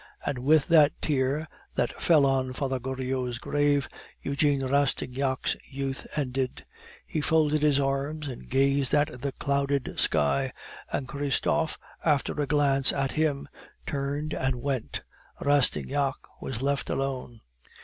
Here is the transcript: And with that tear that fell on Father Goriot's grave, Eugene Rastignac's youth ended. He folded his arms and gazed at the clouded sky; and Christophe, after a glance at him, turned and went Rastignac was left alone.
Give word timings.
And 0.25 0.39
with 0.39 0.67
that 0.69 0.99
tear 0.99 1.47
that 1.75 2.01
fell 2.01 2.25
on 2.25 2.53
Father 2.53 2.79
Goriot's 2.79 3.37
grave, 3.37 3.87
Eugene 4.23 4.63
Rastignac's 4.65 5.55
youth 5.69 6.07
ended. 6.15 6.65
He 7.05 7.21
folded 7.21 7.61
his 7.61 7.79
arms 7.79 8.27
and 8.27 8.49
gazed 8.49 8.95
at 8.95 9.21
the 9.21 9.31
clouded 9.33 9.99
sky; 9.99 10.53
and 10.91 11.07
Christophe, 11.07 11.77
after 12.03 12.33
a 12.41 12.47
glance 12.47 12.91
at 12.91 13.11
him, 13.11 13.47
turned 13.85 14.33
and 14.33 14.55
went 14.55 15.03
Rastignac 15.39 16.15
was 16.41 16.63
left 16.63 16.89
alone. 16.89 17.41